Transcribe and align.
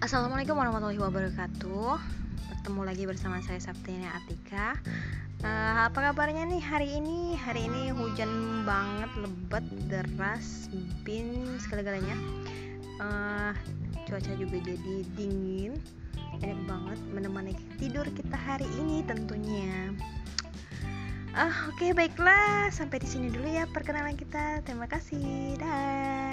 Assalamualaikum 0.00 0.56
warahmatullahi 0.56 0.96
wabarakatuh 0.96 2.00
Bertemu 2.48 2.80
lagi 2.88 3.04
bersama 3.04 3.36
saya 3.44 3.60
Sabtina 3.60 4.08
Atika 4.16 4.80
uh, 5.44 5.92
Apa 5.92 6.08
kabarnya 6.08 6.48
nih 6.48 6.56
hari 6.56 6.96
ini? 6.96 7.36
Hari 7.36 7.68
ini 7.68 7.92
hujan 7.92 8.64
banget, 8.64 9.12
lebat, 9.20 9.60
deras, 9.92 10.72
bin, 11.04 11.44
segala-galanya 11.60 12.16
uh, 12.96 13.52
Cuaca 14.08 14.32
juga 14.40 14.56
jadi 14.64 15.04
dingin 15.20 15.76
Enak 16.40 16.60
banget 16.64 16.98
menemani 17.12 17.52
tidur 17.76 18.08
kita 18.08 18.40
hari 18.40 18.64
ini 18.80 19.04
tentunya 19.04 19.92
uh, 21.36 21.52
Oke 21.68 21.76
okay, 21.76 21.90
baiklah 21.92 22.72
sampai 22.72 23.04
di 23.04 23.08
sini 23.10 23.28
dulu 23.28 23.52
ya 23.52 23.68
perkenalan 23.68 24.16
kita. 24.16 24.64
Terima 24.64 24.88
kasih. 24.88 25.60
Dah. 25.60 26.29